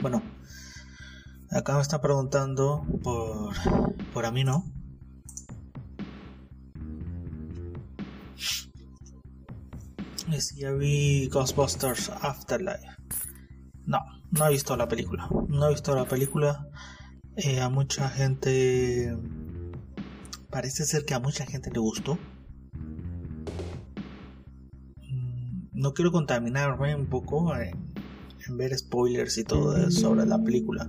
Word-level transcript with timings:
Bueno, 0.00 0.22
acá 1.50 1.74
me 1.76 1.80
está 1.80 2.00
preguntando 2.02 2.84
por, 3.02 3.54
por 4.12 4.26
a 4.26 4.30
mí, 4.30 4.44
¿no? 4.44 4.64
Si 10.38 10.60
ya 10.60 10.72
vi 10.72 11.28
Ghostbusters 11.28 12.10
Afterlife. 12.10 12.86
No, 13.86 13.98
no 14.30 14.46
he 14.46 14.50
visto 14.50 14.76
la 14.76 14.86
película. 14.86 15.28
No 15.48 15.66
he 15.66 15.70
visto 15.70 15.94
la 15.94 16.04
película. 16.06 16.68
Eh, 17.36 17.60
a 17.60 17.68
mucha 17.68 18.08
gente. 18.08 19.16
Parece 20.50 20.84
ser 20.84 21.04
que 21.04 21.14
a 21.14 21.20
mucha 21.20 21.46
gente 21.46 21.70
le 21.70 21.80
gustó. 21.80 22.18
Mm, 24.98 25.68
no 25.72 25.92
quiero 25.94 26.12
contaminarme 26.12 26.94
un 26.94 27.06
poco 27.06 27.52
ver 28.56 28.76
spoilers 28.76 29.38
y 29.38 29.44
todo 29.44 29.90
sobre 29.90 30.26
la 30.26 30.42
película. 30.42 30.88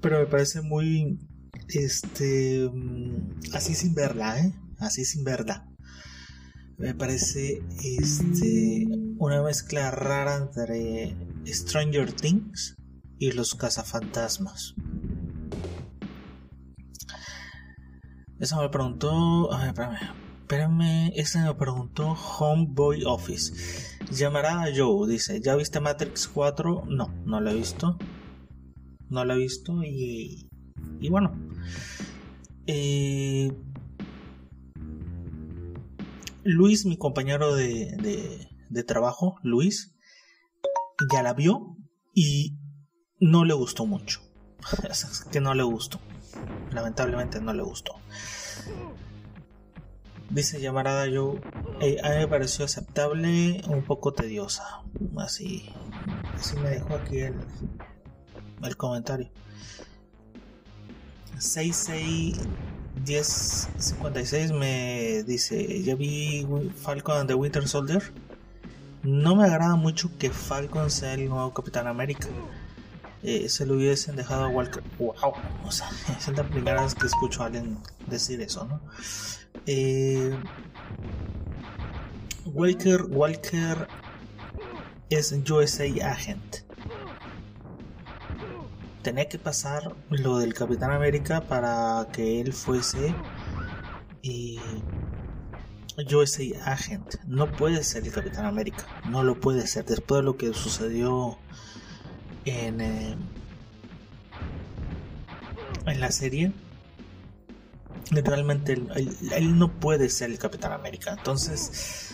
Pero 0.00 0.20
me 0.20 0.26
parece 0.26 0.62
muy. 0.62 1.18
Este. 1.68 2.68
Mm, 2.72 3.40
así 3.54 3.74
sin 3.74 3.94
verla, 3.94 4.40
¿eh? 4.40 4.54
Así 4.78 5.04
sin 5.04 5.24
verla 5.24 5.68
me 6.78 6.94
parece 6.94 7.60
este, 7.82 8.86
una 9.18 9.42
mezcla 9.42 9.90
rara 9.90 10.36
entre 10.36 11.16
Stranger 11.44 12.12
Things 12.12 12.76
y 13.18 13.32
los 13.32 13.56
cazafantasmas. 13.56 14.74
Eso 18.38 18.62
me 18.62 18.68
preguntó. 18.68 19.52
A 19.52 19.72
ver, 19.72 19.88
espérame. 20.42 21.10
Ese 21.16 21.40
me 21.40 21.52
preguntó 21.54 22.12
Homeboy 22.12 23.02
Office. 23.04 23.97
Llamará 24.10 24.62
a 24.62 24.68
Joe, 24.74 25.08
dice. 25.08 25.40
¿Ya 25.40 25.54
viste 25.56 25.80
Matrix 25.80 26.28
4? 26.28 26.84
No, 26.88 27.12
no 27.24 27.40
lo 27.40 27.50
he 27.50 27.54
visto. 27.54 27.98
No 29.10 29.24
lo 29.24 29.34
he 29.34 29.38
visto 29.38 29.82
y. 29.84 30.48
Y 31.00 31.08
bueno. 31.08 31.32
Eh, 32.66 33.50
Luis, 36.44 36.86
mi 36.86 36.96
compañero 36.96 37.54
de, 37.54 38.38
trabajo, 38.86 39.36
Luis, 39.42 39.94
ya 41.12 41.22
la 41.22 41.34
vio 41.34 41.76
y 42.14 42.56
no 43.20 43.44
le 43.44 43.52
gustó 43.52 43.84
mucho. 43.84 44.20
que 45.30 45.40
no 45.40 45.52
le 45.52 45.62
gustó. 45.62 46.00
Lamentablemente 46.72 47.40
no 47.40 47.52
le 47.52 47.62
gustó. 47.62 47.96
Dice 50.38 50.60
llamarada 50.60 51.08
yo, 51.08 51.34
eh, 51.80 51.96
a 52.00 52.10
mí 52.10 52.14
me 52.18 52.28
pareció 52.28 52.64
aceptable, 52.64 53.60
un 53.66 53.82
poco 53.82 54.12
tediosa. 54.12 54.84
Así, 55.16 55.68
así 56.32 56.56
me 56.58 56.70
dejó 56.70 56.94
aquí 56.94 57.18
el, 57.18 57.34
el 58.62 58.76
comentario. 58.76 59.28
66 61.38 62.38
1056 63.04 64.52
me 64.52 65.24
dice, 65.26 65.82
ya 65.82 65.96
vi 65.96 66.46
Falcon 66.76 67.16
and 67.16 67.28
the 67.28 67.34
Winter 67.34 67.66
Soldier. 67.66 68.00
No 69.02 69.34
me 69.34 69.42
agrada 69.42 69.74
mucho 69.74 70.08
que 70.18 70.30
Falcon 70.30 70.88
sea 70.92 71.14
el 71.14 71.28
nuevo 71.28 71.52
Capitán 71.52 71.88
América. 71.88 72.28
Eh, 73.24 73.48
se 73.48 73.66
lo 73.66 73.74
hubiesen 73.74 74.14
dejado 74.14 74.44
a 74.44 74.48
Walker. 74.50 74.84
¡Wow! 75.00 75.32
O 75.66 75.72
sea, 75.72 75.90
es 76.16 76.28
la 76.28 76.44
primera 76.44 76.84
vez 76.84 76.94
que 76.94 77.08
escucho 77.08 77.42
a 77.42 77.46
alguien 77.46 77.78
decir 78.06 78.40
eso, 78.40 78.66
¿no? 78.66 78.80
Eh, 79.70 80.34
Walker, 82.46 83.02
Walker 83.10 83.86
es 85.10 85.32
USA 85.32 85.84
Agent 86.10 86.68
tenía 89.02 89.26
que 89.26 89.38
pasar 89.38 89.94
lo 90.10 90.38
del 90.38 90.52
Capitán 90.52 90.90
América 90.90 91.40
para 91.40 92.08
que 92.12 92.42
él 92.42 92.52
fuese 92.52 93.14
y 94.20 94.60
USA 95.96 96.72
Agent. 96.72 97.14
No 97.26 97.50
puede 97.50 97.82
ser 97.84 98.04
el 98.04 98.12
Capitán 98.12 98.44
América, 98.44 98.84
no 99.08 99.24
lo 99.24 99.40
puede 99.40 99.66
ser. 99.66 99.86
Después 99.86 100.20
de 100.20 100.24
lo 100.24 100.36
que 100.36 100.52
sucedió 100.52 101.38
en, 102.44 102.82
eh, 102.82 103.16
en 105.86 106.00
la 106.00 106.10
serie, 106.10 106.52
realmente 108.10 108.72
él, 108.72 109.58
no 109.58 109.78
puede 109.78 110.08
ser 110.08 110.30
el 110.30 110.38
Capitán 110.38 110.72
América. 110.72 111.14
Entonces, 111.16 112.10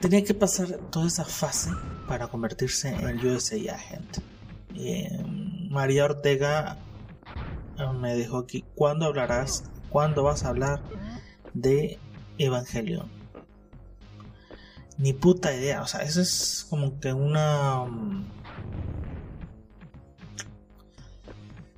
tenía 0.00 0.24
que 0.24 0.34
pasar 0.34 0.78
toda 0.90 1.06
esa 1.06 1.24
fase 1.24 1.70
para 2.08 2.28
convertirse 2.28 2.88
en 2.88 3.26
USA 3.26 3.56
Agent. 3.74 4.18
Eh, 4.74 5.22
María 5.70 6.04
Ortega 6.04 6.78
eh, 7.78 7.92
me 7.98 8.14
dijo 8.14 8.38
aquí, 8.38 8.64
¿cuándo 8.74 9.06
hablarás? 9.06 9.64
¿Cuándo 9.90 10.22
vas 10.22 10.44
a 10.44 10.48
hablar 10.48 10.82
de 11.52 11.98
Evangelion? 12.38 13.08
Ni 14.96 15.12
puta 15.12 15.52
idea, 15.52 15.82
o 15.82 15.86
sea, 15.86 16.02
eso 16.02 16.20
es 16.20 16.66
como 16.70 17.00
que 17.00 17.12
una... 17.12 17.84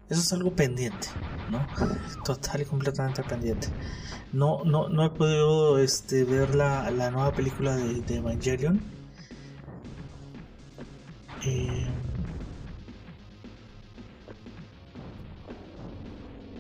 eso 0.09 0.21
es 0.21 0.33
algo 0.33 0.53
pendiente, 0.53 1.09
¿no? 1.51 1.67
Total 2.25 2.63
y 2.63 2.65
completamente 2.65 3.23
pendiente. 3.23 3.69
No, 4.33 4.65
no, 4.65 4.89
no 4.89 5.05
he 5.05 5.11
podido 5.11 5.79
este, 5.79 6.25
ver 6.25 6.55
la, 6.55 6.91
nueva 7.11 7.33
película 7.33 7.77
de, 7.77 8.01
de 8.03 8.17
Evangelion. 8.17 8.81
Eh, 11.45 11.87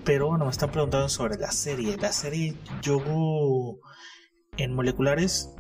Pero 0.06 0.28
bueno, 0.28 0.44
me 0.44 0.52
están 0.52 0.70
preguntando 0.70 1.08
sobre 1.08 1.36
la 1.36 1.50
serie. 1.50 1.96
La 1.96 2.12
serie 2.12 2.54
yo 2.80 3.00
en 4.56 4.72
moleculares 4.72 5.52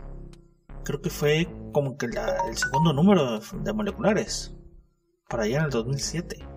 creo 0.84 1.02
que 1.02 1.10
fue 1.10 1.48
como 1.72 1.98
que 1.98 2.06
el 2.06 2.56
segundo 2.56 2.92
número 2.92 3.40
de, 3.40 3.72
moleculares. 3.72 4.54
Para 5.28 5.42
allá 5.42 5.58
en 5.58 5.64
el 5.64 5.70
2007. 5.70 6.55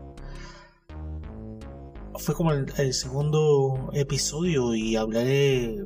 Fue 2.19 2.35
como 2.35 2.51
el, 2.51 2.93
segundo 2.93 3.89
episodio 3.93 4.75
y 4.75 4.95
hablaré 4.97 5.85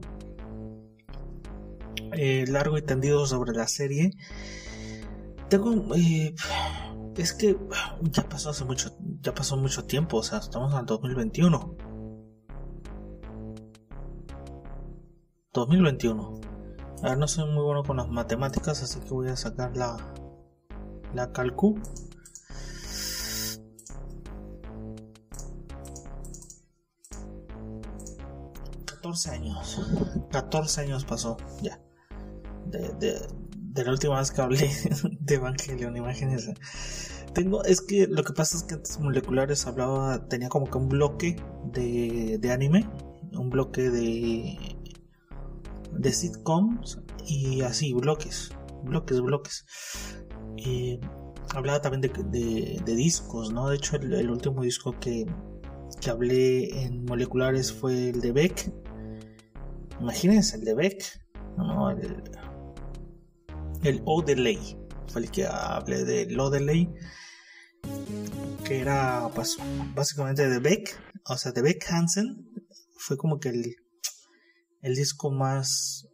eh, 2.13 2.45
largo 2.47 2.77
y 2.77 2.81
tendido 2.81 3.25
sobre 3.25 3.53
la 3.53 3.67
serie. 3.67 4.11
Tengo... 5.49 5.73
Eh, 5.95 6.33
es 7.17 7.33
que 7.33 7.55
ya 8.01 8.27
pasó 8.27 8.49
hace 8.49 8.65
mucho, 8.65 8.97
ya 9.21 9.33
pasó 9.35 9.55
mucho 9.55 9.85
tiempo, 9.85 10.17
o 10.17 10.23
sea, 10.23 10.39
estamos 10.39 10.73
en 10.73 10.79
el 10.79 10.85
2021. 10.85 11.77
2021. 15.53 16.41
A 17.03 17.09
ver, 17.09 17.17
no 17.17 17.27
soy 17.27 17.45
muy 17.51 17.63
bueno 17.63 17.83
con 17.83 17.97
las 17.97 18.09
matemáticas, 18.09 18.81
así 18.81 18.99
que 19.01 19.09
voy 19.09 19.27
a 19.29 19.35
sacar 19.35 19.77
la, 19.77 19.97
la 21.13 21.31
calcu. 21.31 21.79
...14 29.13 29.29
años... 29.29 29.79
...14 30.31 30.77
años 30.79 31.05
pasó... 31.05 31.37
...ya... 31.61 31.79
De, 32.65 32.89
de, 33.59 33.83
la 33.83 33.91
última 33.91 34.17
vez 34.19 34.31
que 34.31 34.41
hablé... 34.41 34.71
...de 35.19 35.35
Evangelion... 35.35 35.95
...imagínense... 35.95 36.55
Tengo... 37.33 37.63
...es 37.63 37.81
que 37.81 38.07
lo 38.07 38.23
que 38.23 38.33
pasa 38.33 38.57
es 38.57 38.63
que 38.63 38.75
antes 38.75 38.99
moleculares 38.99 39.67
hablaba... 39.67 40.27
...tenía 40.27 40.49
como 40.49 40.69
que 40.69 40.77
un 40.77 40.89
bloque... 40.89 41.35
...de, 41.71 42.37
de 42.39 42.51
anime... 42.51 42.89
...un 43.33 43.49
bloque 43.49 43.89
de 43.89 44.57
de 45.97 46.11
sitcoms 46.11 46.99
y 47.25 47.61
así, 47.61 47.93
bloques, 47.93 48.51
bloques, 48.83 49.21
bloques. 49.21 49.65
hablaba 51.53 51.81
también 51.81 52.01
de, 52.01 52.81
de, 52.83 52.95
discos, 52.95 53.51
¿no? 53.51 53.69
De 53.69 53.75
hecho, 53.75 53.95
el, 53.97 54.29
último 54.29 54.63
disco 54.63 54.95
que, 54.99 55.25
que, 56.01 56.09
hablé 56.09 56.83
en 56.83 57.05
moleculares 57.05 57.71
fue 57.71 58.09
el 58.09 58.21
de 58.21 58.31
Beck. 58.31 58.73
Imagínense, 59.99 60.57
el 60.57 60.63
de 60.63 60.75
Beck, 60.75 61.03
¿no? 61.57 61.91
El, 61.91 62.23
el 63.83 64.01
Odelay, 64.05 64.77
fue 65.07 65.21
el 65.21 65.31
que 65.31 65.45
hablé 65.45 66.03
del 66.03 66.39
Odelay, 66.39 66.93
que 68.65 68.79
era 68.79 69.29
pues, 69.35 69.57
básicamente 69.95 70.49
de 70.49 70.59
Beck, 70.59 70.99
o 71.27 71.37
sea, 71.37 71.51
de 71.51 71.61
Beck 71.61 71.85
Hansen, 71.89 72.49
fue 72.97 73.17
como 73.17 73.39
que 73.39 73.49
el 73.49 73.75
el 74.83 74.95
disco 74.95 75.31
más 75.31 76.07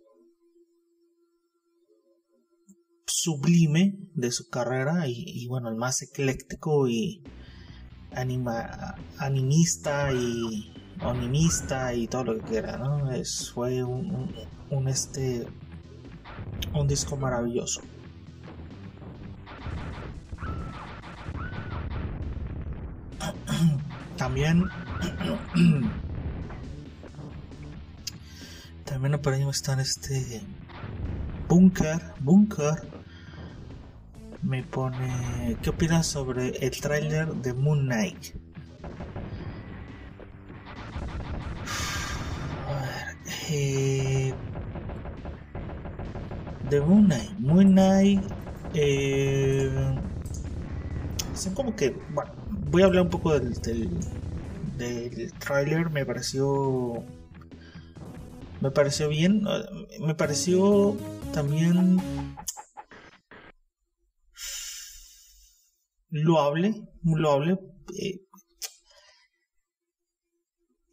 sublime 3.08 3.98
de 4.14 4.32
su 4.32 4.48
carrera 4.48 5.06
y, 5.08 5.48
bueno, 5.48 5.70
el 5.70 5.76
más 5.76 6.04
ecléctico 6.04 6.88
y 6.88 7.24
anima, 8.12 8.96
animista 9.18 10.14
y 10.14 10.72
animista 11.02 11.94
y 11.94 12.08
todo 12.08 12.24
lo 12.26 12.38
que 12.40 12.46
quiera, 12.46 12.78
¿no? 12.78 13.10
Fue 13.54 13.84
un, 13.84 14.34
un, 14.70 14.88
este 14.88 15.48
un 16.74 16.88
disco 16.88 17.18
maravilloso. 17.18 17.82
también 24.18 24.66
también 28.86 29.20
por 29.22 29.34
ahí 29.34 29.48
está 29.50 29.74
en 29.74 29.80
este 29.80 30.42
Bunker, 31.48 32.02
Bunker 32.20 32.88
me 34.42 34.64
pone 34.64 35.58
¿qué 35.62 35.70
opinas 35.70 36.08
sobre 36.08 36.50
el 36.66 36.80
tráiler 36.80 37.34
de 37.36 37.54
Moon 37.54 37.86
Knight? 37.86 38.36
Eh, 43.50 44.34
de 46.70 46.82
Moon 46.82 47.06
Knight, 47.06 47.40
Moon 47.40 47.72
Knight 47.72 48.24
eh, 48.74 49.72
son 51.34 51.54
como 51.56 51.76
que 51.76 51.96
bueno, 52.12 52.32
voy 52.70 52.84
a 52.84 52.86
hablar 52.86 53.04
un 53.04 53.10
poco 53.10 53.38
del, 53.40 53.54
del, 53.56 53.90
del 54.78 55.34
tráiler, 55.34 55.90
me 55.90 56.06
pareció 56.06 57.04
me 58.62 58.72
pareció 58.72 59.08
bien, 59.08 59.44
me 60.02 60.16
pareció 60.16 60.98
también 61.34 61.98
loable, 66.10 66.74
loable. 67.04 67.58
Eh, 67.98 68.22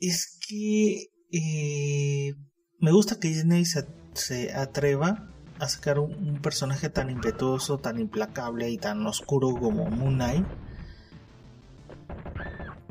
es 0.00 0.38
que 0.46 1.08
eh, 1.30 2.34
me 2.78 2.92
gusta 2.92 3.18
que 3.18 3.28
Disney 3.28 3.64
se, 3.64 4.52
atreva 4.54 5.28
a 5.58 5.68
sacar 5.68 5.98
un, 5.98 6.40
personaje 6.42 6.90
tan 6.90 7.10
impetuoso, 7.10 7.78
tan 7.78 7.98
implacable 7.98 8.70
y 8.70 8.78
tan 8.78 9.06
oscuro 9.06 9.54
como 9.54 9.86
Moon 9.90 10.14
Knight. 10.14 10.46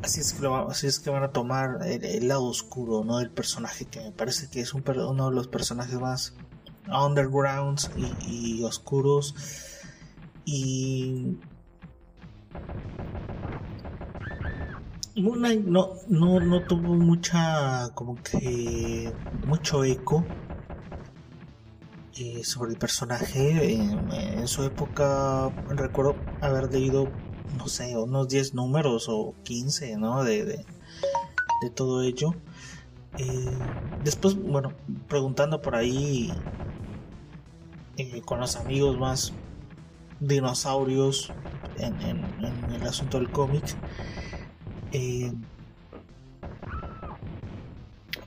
Así 0.04 0.20
es 0.20 0.34
que, 0.34 0.48
así 0.48 0.88
es 0.88 1.00
que 1.00 1.10
van 1.10 1.24
a 1.24 1.32
tomar 1.32 1.80
el, 1.86 2.28
lado 2.28 2.46
oscuro 2.46 3.04
¿no? 3.04 3.20
del 3.20 3.32
personaje, 3.32 3.86
que 3.86 4.02
me 4.02 4.12
parece 4.12 4.50
que 4.50 4.62
es 4.62 4.74
un, 4.74 4.84
uno 4.88 5.30
de 5.30 5.36
los 5.36 5.48
personajes 5.48 6.00
más 6.00 6.34
undergrounds 6.88 7.90
y 8.28 8.64
oscuros. 8.64 9.36
Y 10.46 11.38
Moon 15.18 15.40
Knight 15.40 15.66
no, 15.66 15.94
no, 16.10 16.42
no 16.42 16.62
tuvo 16.64 16.94
mucha, 16.94 17.90
como 17.94 18.16
que, 18.22 19.14
mucho 19.48 19.86
eco 19.86 20.26
eh, 22.18 22.44
sobre 22.44 22.72
el 22.72 22.78
personaje. 22.78 23.76
En, 23.76 24.48
su 24.48 24.64
época 24.64 25.50
recuerdo 25.70 26.16
haber 26.42 26.72
leído, 26.72 27.08
no 27.58 27.68
sé, 27.68 27.98
unos 27.98 28.28
10 28.28 28.56
números 28.56 29.08
o 29.08 29.34
15, 29.44 29.96
¿no? 29.98 30.24
De, 30.24 30.44
de, 30.44 30.66
todo 31.74 32.02
ello. 32.02 32.36
Eh, 33.18 33.58
después, 34.04 34.36
bueno, 34.36 34.74
preguntando 35.08 35.62
por 35.62 35.76
ahí 35.76 36.32
eh, 37.98 38.22
con 38.26 38.42
los 38.42 38.58
amigos 38.58 39.00
más 39.00 39.34
dinosaurios 40.20 41.32
en, 41.78 41.96
el 42.74 42.84
asunto 42.84 43.18
del 43.18 43.32
cómic, 43.32 43.64
eh, 44.96 45.34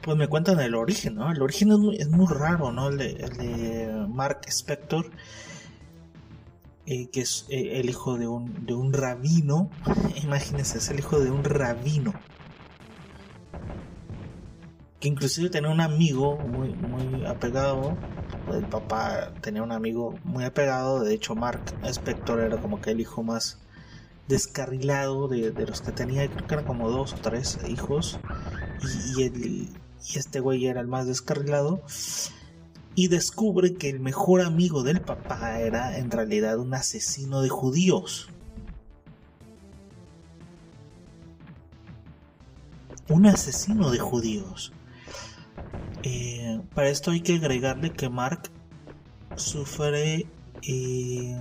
pues 0.03 0.17
me 0.17 0.29
cuentan 0.29 0.61
el 0.61 0.75
origen, 0.75 1.15
¿no? 1.15 1.31
El 1.31 1.43
origen 1.43 1.71
es 1.99 2.09
muy, 2.09 2.27
raro, 2.27 2.73
¿no? 2.73 2.89
El 2.89 2.99
de, 2.99 4.07
Mark 4.09 4.41
Spector, 4.47 5.11
eh, 6.87 7.09
que 7.11 7.21
es 7.21 7.47
eh, 7.49 7.81
el 7.81 7.89
hijo 7.89 8.17
de 8.19 8.27
un, 8.27 8.93
rabino. 8.93 9.71
Imagínense, 10.23 10.79
es 10.79 10.89
el 10.91 10.99
hijo 10.99 11.19
de 11.21 11.31
un 11.31 11.45
rabino. 11.45 12.13
Que 15.01 15.09
inclusive 15.09 15.49
tenía 15.49 15.71
un 15.71 15.81
amigo 15.81 16.37
muy, 16.39 16.75
muy 16.75 17.25
apegado 17.25 17.97
el 18.53 18.65
papá 18.65 19.33
tenía 19.41 19.63
un 19.63 19.73
amigo 19.73 20.19
muy 20.25 20.45
apegado, 20.45 21.01
de 21.01 21.15
hecho 21.15 21.35
Mark 21.35 21.61
Spector 21.83 22.41
era 22.41 22.57
como 22.59 22.81
que 22.81 22.91
el 22.91 23.01
hijo 23.01 23.23
más 23.23 23.59
descarrilado 24.29 25.29
de, 25.29 25.53
los 25.67 25.81
que 25.81 25.93
tenía, 25.93 26.29
creo 26.29 26.47
que 26.47 26.55
eran 26.55 26.67
como 26.67 26.91
dos 26.91 27.15
o 27.15 27.17
tres 27.17 27.59
hijos, 27.69 28.19
y, 29.17 29.23
y 29.23 29.71
este 30.15 30.41
güey 30.41 30.67
era 30.67 30.81
el 30.81 30.87
más 30.87 31.07
descarrilado, 31.07 31.83
y 32.95 33.09
descubre 33.09 33.75
que 33.75 33.89
el 33.89 34.01
mejor 34.01 34.41
amigo 34.41 34.83
del 34.83 35.01
papá 35.01 35.61
era 35.61 35.99
en 35.99 36.11
realidad 36.11 36.59
un 36.59 36.75
asesino 36.75 37.43
de 37.43 37.49
judíos. 37.49 38.29
Un 43.09 43.27
asesino 43.27 43.91
de 43.91 43.99
judíos. 44.01 44.73
Eh, 46.03 46.61
para 46.75 46.89
esto 46.89 47.11
hay 47.11 47.21
que 47.21 47.37
agregarle 47.37 47.93
que 47.93 48.09
Mark 48.09 48.51
sufre, 49.37 50.27
eh, 50.63 51.37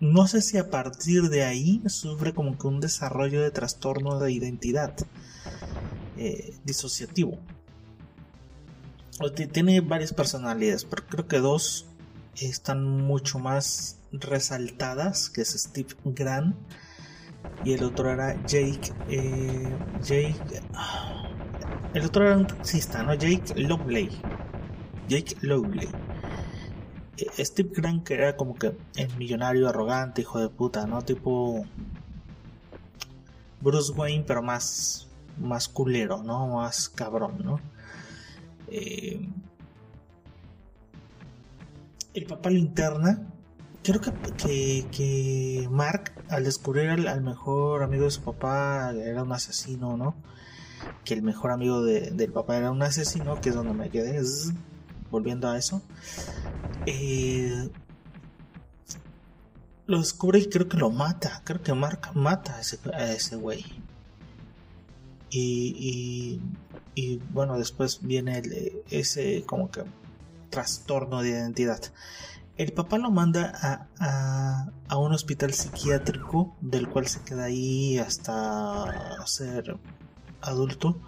no 0.00 0.26
sé 0.26 0.40
si 0.40 0.56
a 0.56 0.70
partir 0.70 1.28
de 1.28 1.44
ahí 1.44 1.82
sufre 1.86 2.32
como 2.32 2.58
que 2.58 2.66
un 2.66 2.80
desarrollo 2.80 3.42
de 3.42 3.50
trastorno 3.50 4.18
de 4.18 4.32
identidad 4.32 4.94
eh, 6.16 6.54
disociativo. 6.64 7.38
Tiene 9.52 9.82
varias 9.82 10.14
personalidades, 10.14 10.86
pero 10.86 11.06
creo 11.06 11.28
que 11.28 11.38
dos 11.40 11.86
están 12.40 12.86
mucho 12.86 13.38
más 13.38 13.98
resaltadas, 14.12 15.28
que 15.28 15.42
es 15.42 15.50
Steve 15.50 15.94
Grant 16.04 16.56
y 17.64 17.74
el 17.74 17.84
otro 17.84 18.10
era 18.10 18.34
Jake. 18.46 18.92
Jake. 20.02 20.62
Ah, 20.72 21.28
el 21.92 22.06
otro 22.06 22.26
era 22.26 22.36
un 22.38 22.46
taxista, 22.46 23.02
¿no? 23.02 23.14
Jake 23.14 23.54
Lowley. 23.56 24.10
Jake 25.08 25.36
Lowley. 25.42 25.88
Steve 27.38 27.70
Grant, 27.74 28.04
que 28.04 28.14
era 28.14 28.36
como 28.36 28.54
que 28.54 28.76
el 28.96 29.16
millonario 29.16 29.68
arrogante, 29.68 30.22
hijo 30.22 30.40
de 30.40 30.48
puta, 30.48 30.86
¿no? 30.86 31.02
Tipo. 31.02 31.64
Bruce 33.60 33.92
Wayne, 33.92 34.24
pero 34.26 34.42
más. 34.42 35.08
Más 35.38 35.68
culero, 35.68 36.22
¿no? 36.22 36.48
Más 36.48 36.88
cabrón, 36.88 37.38
¿no? 37.44 37.60
Eh, 38.68 39.28
el 42.14 42.26
papá 42.26 42.50
linterna. 42.50 43.26
Creo 43.82 44.00
que, 44.00 44.12
que, 44.36 44.86
que 44.90 45.68
Mark, 45.70 46.12
al 46.28 46.44
descubrir 46.44 46.90
al, 46.90 47.22
mejor 47.22 47.82
amigo 47.82 48.04
de 48.04 48.10
su 48.10 48.20
papá, 48.20 48.92
era 48.92 49.22
un 49.22 49.32
asesino, 49.32 49.96
¿no? 49.96 50.14
que 51.04 51.14
el 51.14 51.22
mejor 51.22 51.50
amigo 51.50 51.82
del 51.82 52.32
papá 52.32 52.56
era 52.56 52.70
un 52.70 52.82
asesino, 52.82 53.40
que 53.40 53.50
es 53.50 53.54
donde 53.54 53.74
me 53.74 53.90
quedé, 53.90 54.22
volviendo 55.10 55.48
a 55.48 55.58
eso. 55.58 55.82
Eh, 56.86 57.68
lo 59.86 59.98
descubre 59.98 60.38
y 60.38 60.48
creo 60.48 60.68
que 60.68 60.76
lo 60.76 60.90
mata, 60.90 61.42
creo 61.44 61.62
que 61.62 61.74
Mark 61.74 62.12
mata 62.14 62.56
a 62.56 62.60
ese, 62.60 62.78
a 62.94 63.12
ese 63.12 63.36
güey. 63.36 63.64
Y, 65.30 66.40
y, 66.94 67.16
bueno, 67.32 67.58
después 67.58 68.00
viene 68.02 68.42
ese 68.90 69.44
como 69.46 69.70
que 69.70 69.82
trastorno 70.48 71.22
de 71.22 71.30
identidad. 71.30 71.80
El 72.56 72.72
papá 72.72 72.98
lo 72.98 73.10
manda 73.10 73.52
a, 73.54 73.88
a, 73.98 74.70
a, 74.88 74.96
un 74.96 75.12
hospital 75.12 75.54
psiquiátrico 75.54 76.54
del 76.60 76.88
cual 76.88 77.06
se 77.06 77.22
queda 77.22 77.44
ahí 77.44 77.98
hasta 77.98 79.26
ser 79.26 79.76
adulto. 80.40 81.00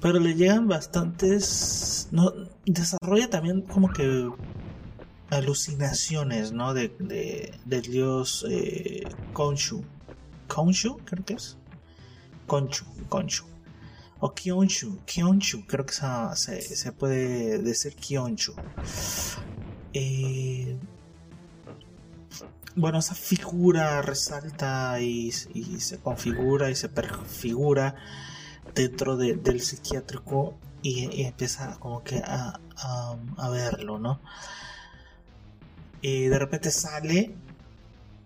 Pero 0.00 0.18
le 0.18 0.34
llegan 0.34 0.68
bastantes. 0.68 2.08
Desarrolla 2.66 3.30
también 3.30 3.62
como 3.62 3.92
que 3.92 4.30
alucinaciones, 5.30 6.52
¿no? 6.52 6.74
De, 6.74 6.88
de, 6.98 7.54
del 7.64 7.82
dios 7.82 8.46
eh, 8.48 9.04
Konshu. 9.32 9.84
¿Konshu? 10.46 10.98
Creo 11.04 11.24
que 11.24 11.34
es. 11.34 11.56
Konshu, 12.46 12.84
Konshu. 13.08 13.44
O 14.20 14.34
Kyonshu, 14.34 14.98
Kyonshu, 15.06 15.64
creo 15.66 15.86
que 15.86 15.94
se, 15.94 16.60
se 16.60 16.92
puede 16.92 17.58
decir 17.58 17.94
Kyonshu. 17.94 18.52
Eh, 19.92 20.76
bueno, 22.74 22.98
esa 22.98 23.14
figura 23.14 24.02
resalta 24.02 25.00
y, 25.00 25.30
se 25.32 25.98
configura 25.98 26.70
y 26.70 26.74
se 26.74 26.88
perfigura 26.88 27.94
dentro 28.74 29.16
del 29.16 29.60
psiquiátrico 29.60 30.54
y, 30.82 31.22
empieza 31.22 31.78
como 31.80 32.02
que 32.02 32.22
a, 32.24 32.60
verlo, 33.50 33.98
¿no? 33.98 34.20
Y 36.00 36.26
de 36.26 36.38
repente 36.38 36.70
sale 36.70 37.34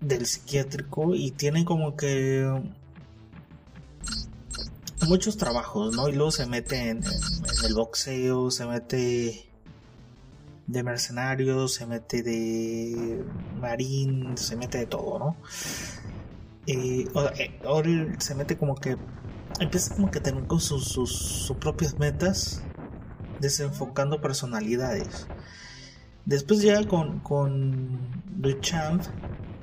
del 0.00 0.26
psiquiátrico 0.26 1.14
y 1.14 1.30
tiene 1.30 1.64
como 1.64 1.96
que 1.96 2.62
muchos 5.06 5.36
trabajos, 5.36 5.94
¿no? 5.96 6.08
Y 6.08 6.12
luego 6.12 6.30
se 6.30 6.46
mete 6.46 6.90
en 6.90 7.02
el 7.64 7.74
boxeo, 7.74 8.50
se 8.50 8.66
mete 8.66 9.48
de 10.66 10.82
mercenarios, 10.82 11.74
se 11.74 11.86
mete 11.86 12.22
de 12.22 13.24
marín, 13.60 14.36
se 14.36 14.56
mete 14.56 14.78
de 14.78 14.86
todo, 14.86 15.18
¿no? 15.18 15.36
eh, 16.66 17.08
ahora 17.64 17.90
se 18.18 18.34
mete 18.34 18.56
como 18.56 18.76
que 18.76 18.96
empieza 19.62 19.94
como 19.94 20.10
que 20.10 20.20
tener 20.20 20.46
con 20.46 20.60
sus, 20.60 20.88
sus, 20.88 21.52
propias 21.60 21.98
metas, 21.98 22.62
desenfocando 23.40 24.20
personalidades. 24.20 25.26
Después 26.24 26.62
ya 26.62 26.86
con, 26.86 27.20
con 27.20 27.98
Duchamp, 28.36 29.02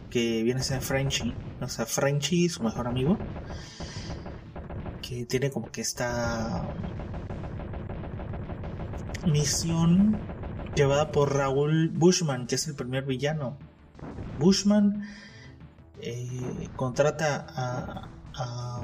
que 0.10 0.44
viene 0.44 0.60
a 0.62 0.64
ser 0.64 0.82
Frenchy, 0.82 1.34
o 1.62 1.68
sea, 1.68 1.86
Frenchy, 1.86 2.50
su 2.50 2.64
mejor 2.64 2.88
amigo, 2.88 3.18
que 5.02 5.26
tiene 5.26 5.50
como 5.52 5.72
que 5.72 5.82
esta 5.82 6.68
misión 9.26 10.18
llevada 10.76 11.12
por 11.12 11.36
Raúl 11.36 11.90
Bushman, 11.90 12.48
que 12.48 12.56
es 12.56 12.68
el 12.68 12.76
primer 12.76 13.06
villano. 13.06 13.58
Bushman 14.40 15.04
eh, 16.02 16.70
contrata 16.76 17.46
a, 17.50 18.82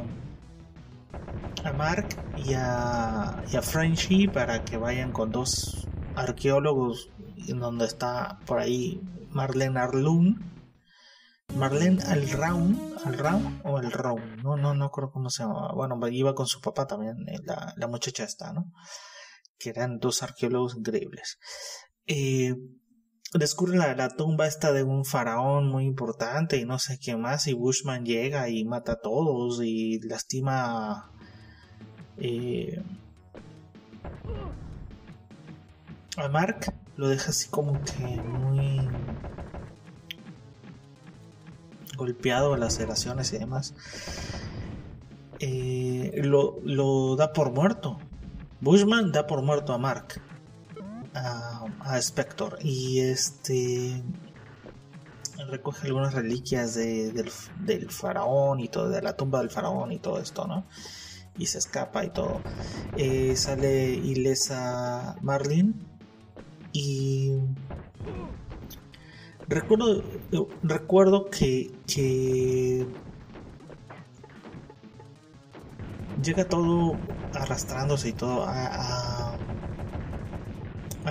Mark 1.78 2.08
y 2.38 2.54
a, 2.54 3.44
y 3.52 3.56
a 3.58 4.32
para 4.32 4.64
que 4.64 4.78
vayan 4.78 5.12
con 5.12 5.32
dos 5.32 5.88
arqueólogos 6.16 7.10
donde 7.48 7.86
está 7.86 8.40
por 8.46 8.60
ahí 8.60 9.02
Marlene 9.30 9.80
Arlun 9.80 10.56
Marlene 11.54 12.04
Alraun, 12.04 12.96
Alraun 13.06 13.62
o 13.64 13.80
el 13.80 13.92
Raun, 13.92 14.38
no, 14.44 14.58
no, 14.58 14.74
no 14.74 14.92
creo 14.92 15.12
cómo 15.12 15.30
se 15.30 15.44
llama. 15.44 15.72
Bueno, 15.74 15.98
iba 16.10 16.36
con 16.36 16.48
su 16.48 16.60
papá 16.60 16.86
también, 16.86 17.30
eh, 17.30 17.40
la, 17.44 17.74
la 17.78 17.88
muchacha 17.88 18.24
está, 18.24 18.52
¿no? 18.52 18.74
Que 19.58 19.70
eran 19.70 20.00
dos 20.00 20.22
arqueólogos 20.22 20.76
increíbles. 20.76 21.40
Eh, 22.08 22.56
descubre 23.34 23.78
la, 23.78 23.96
la, 23.96 24.10
tumba 24.10 24.48
esta 24.48 24.72
de 24.72 24.84
un 24.84 25.06
faraón 25.06 25.68
muy 25.68 25.86
importante 25.86 26.58
y 26.58 26.66
no 26.66 26.80
sé 26.80 27.00
qué 27.00 27.18
más 27.18 27.48
y 27.48 27.54
Bushman 27.54 28.06
llega 28.06 28.50
y 28.50 28.64
mata 28.64 28.94
a 28.94 29.02
todos 29.02 29.62
y 29.64 30.00
lastima 30.02 31.12
eh, 32.18 32.82
a 36.18 36.28
Mark 36.30 36.74
lo 36.98 37.10
deja 37.10 37.32
así 37.32 37.50
como 37.50 37.82
que 37.84 38.22
muy 38.22 38.88
golpeado, 41.96 42.56
laceraciones 42.58 43.34
y 43.34 43.38
demás. 43.38 43.74
Eh, 45.40 46.22
lo, 46.24 46.58
lo, 46.64 47.16
da 47.16 47.34
por 47.34 47.52
muerto. 47.52 48.00
Bushman 48.62 49.12
da 49.12 49.28
por 49.28 49.42
muerto 49.42 49.74
a 49.74 49.78
Mark, 49.78 50.22
a 51.82 51.98
Spector, 52.00 52.58
y 52.62 53.00
este 53.00 54.04
recoge 55.50 55.88
algunas 55.88 56.14
reliquias 56.14 56.74
de, 56.76 57.12
del, 57.60 57.92
faraón 57.92 58.60
y 58.60 58.68
todo, 58.68 58.90
de 58.90 59.02
la 59.02 59.16
tumba 59.16 59.40
del 59.40 59.50
faraón 59.50 59.92
y 59.92 60.00
todo 60.00 60.20
esto, 60.20 60.48
¿no? 60.48 60.66
Y 61.38 61.48
se 61.48 61.58
escapa 61.60 62.06
y 62.06 62.10
todo. 62.10 62.42
Eh, 62.98 63.36
sale 63.36 63.90
ilesa 63.90 65.18
Marlin 65.22 65.76
y 66.72 67.34
Recuerdo, 69.48 70.02
recuerdo 70.64 71.30
que, 71.30 71.72
llega 76.24 76.50
todo 76.50 76.98
arrastrándose 77.34 78.10
y 78.10 78.14
todo 78.14 78.44
a, 78.46 78.66
a, 78.66 79.15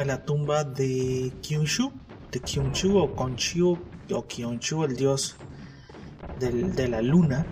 la 0.03 0.25
tumba 0.25 0.65
de 0.65 1.33
Kyunshu, 1.43 1.93
de 2.33 2.41
Kyunshu 2.41 2.99
o 2.99 3.15
Konshu 3.15 3.79
o 4.11 4.27
Kyunshu, 4.27 4.85
el 4.85 4.97
dios 4.97 5.37
de 6.41 6.89
la 6.89 7.01
luna, 7.01 7.47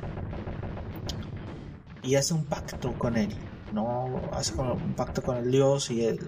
y 2.02 2.16
hace 2.16 2.34
un 2.34 2.44
pacto 2.44 2.92
con 2.98 3.16
él, 3.16 3.32
¿no? 3.72 4.20
Hace 4.32 4.54
un 4.60 4.94
pacto 4.94 5.22
con 5.22 5.36
el 5.36 5.50
dios 5.50 5.90
y 5.90 6.04
el, 6.04 6.18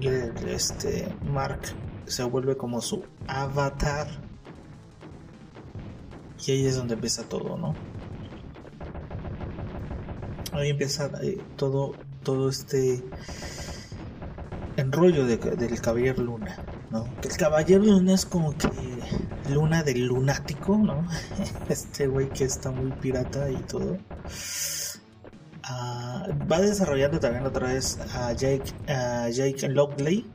y 0.00 0.08
este, 0.48 1.14
Mark 1.32 1.60
se 2.06 2.24
vuelve 2.24 2.56
como 2.56 2.80
su 2.80 3.04
avatar. 3.28 4.08
Y 6.44 6.50
ahí 6.50 6.66
es 6.66 6.76
donde 6.76 6.94
empieza 6.94 7.22
todo, 7.28 7.56
¿no? 7.56 7.74
Ahí 10.52 10.70
empieza 10.70 11.08
eh, 11.22 11.38
todo, 11.56 11.92
todo 12.24 12.48
este 12.48 13.02
enrollo 14.92 15.26
del 15.26 15.80
Caballero 15.80 16.22
Luna, 16.22 16.58
¿no? 16.90 17.04
Que 17.20 17.28
el 17.28 17.36
Caballero 17.36 17.82
Luna 17.82 18.14
es 18.14 18.26
como 18.26 18.56
que 18.56 18.68
Luna 19.50 19.82
del 19.82 20.06
lunático, 20.06 20.76
¿no? 20.76 21.06
Este 21.68 22.06
güey 22.06 22.28
que 22.28 22.44
está 22.44 22.70
muy 22.70 22.92
pirata 22.92 23.50
y 23.50 23.56
todo. 23.56 23.96
Ah, 25.64 26.26
va 26.50 26.60
desarrollando 26.60 27.20
también 27.20 27.46
otra 27.46 27.68
vez 27.68 27.98
a 28.14 28.32
Jake, 28.32 28.72
a 28.88 29.28
Jake 29.30 29.68
Lockley, 29.68 30.26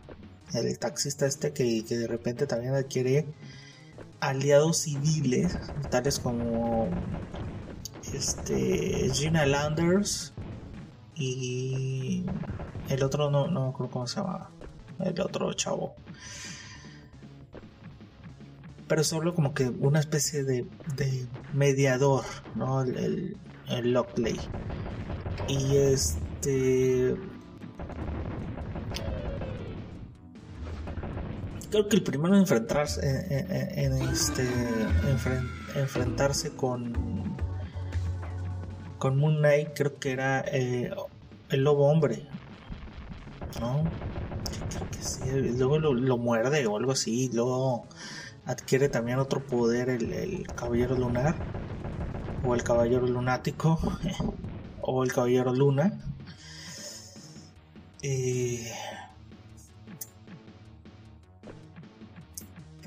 el 0.53 0.79
taxista 0.79 1.25
este 1.25 1.51
que, 1.51 1.83
de 1.83 2.07
repente 2.07 2.47
también 2.47 2.73
adquiere 2.73 3.25
aliados 4.19 4.79
civiles, 4.79 5.57
tales 5.91 6.19
como 6.19 6.87
este 8.13 9.09
Gina 9.13 9.45
Landers 9.45 10.33
y 11.15 12.25
el 12.89 13.03
otro 13.03 13.29
no, 13.29 13.47
no 13.47 13.73
creo 13.73 13.89
cómo 13.89 14.07
se 14.07 14.19
llama, 14.19 14.49
el 14.99 15.19
otro 15.21 15.53
chavo. 15.53 15.95
Pero 18.87 19.03
solo 19.03 19.35
como 19.35 19.53
que 19.53 19.67
una 19.67 19.99
especie 19.99 20.43
de, 20.43 20.65
de 20.95 21.27
mediador, 21.53 22.23
¿no? 22.55 22.81
El, 22.81 23.35
el 23.69 23.93
Lockley. 23.93 24.39
Y 25.47 25.75
este 25.75 27.15
creo 31.69 31.89
que 31.89 31.97
el 31.97 32.03
primero 32.03 32.33
en 32.33 32.41
enfrentarse 32.41 33.01
en, 33.75 33.93
este 34.09 34.47
enfrentarse 35.75 36.51
con 36.51 37.35
con 38.97 39.17
Moon 39.17 39.37
Knight 39.37 39.69
creo 39.75 39.99
que 39.99 40.11
era 40.11 40.45
eh, 40.47 40.91
el 41.49 41.63
lobo 41.63 41.89
hombre 41.89 42.25
no 43.59 43.83
luego 45.55 45.79
lo, 45.79 46.17
muerde 46.17 46.65
o 46.67 46.77
algo 46.77 46.91
así 46.91 47.29
luego 47.33 47.85
adquiere 48.45 48.89
también 48.89 49.19
otro 49.19 49.45
poder 49.45 49.89
el, 49.89 50.45
caballero 50.55 50.95
lunar 50.95 51.35
o 52.45 52.55
el 52.55 52.63
caballero 52.63 53.07
lunático 53.07 53.79
o 54.81 55.03
el 55.03 55.11
caballero 55.11 55.53
luna 55.53 55.99
eh, 58.01 58.71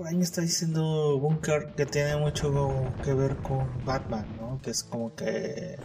por 0.00 0.14
me 0.14 0.22
está 0.22 0.40
diciendo 0.40 1.18
Bunker 1.18 1.74
que 1.76 1.84
tiene 1.84 2.16
mucho 2.16 2.90
que 3.04 3.12
ver 3.12 3.36
con 3.36 3.68
Batman, 3.84 4.24
¿no? 4.40 4.58
Que 4.62 4.70
es 4.70 4.82
como 4.82 5.14
que 5.14 5.76